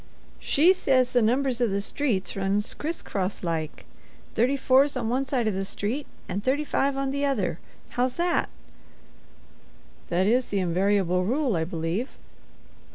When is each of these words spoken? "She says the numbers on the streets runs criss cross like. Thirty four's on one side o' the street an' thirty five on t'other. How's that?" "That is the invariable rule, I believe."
"She 0.39 0.73
says 0.73 1.13
the 1.13 1.21
numbers 1.21 1.61
on 1.61 1.69
the 1.69 1.79
streets 1.79 2.35
runs 2.35 2.73
criss 2.73 3.03
cross 3.03 3.43
like. 3.43 3.85
Thirty 4.33 4.57
four's 4.57 4.97
on 4.97 5.09
one 5.09 5.27
side 5.27 5.47
o' 5.47 5.51
the 5.51 5.63
street 5.63 6.07
an' 6.27 6.41
thirty 6.41 6.63
five 6.63 6.97
on 6.97 7.11
t'other. 7.11 7.59
How's 7.89 8.15
that?" 8.15 8.49
"That 10.07 10.25
is 10.25 10.47
the 10.47 10.57
invariable 10.57 11.23
rule, 11.23 11.55
I 11.55 11.65
believe." 11.65 12.17